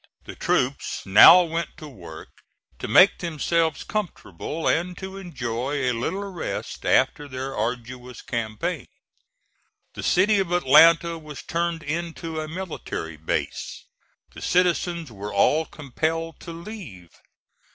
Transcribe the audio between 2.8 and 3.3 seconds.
make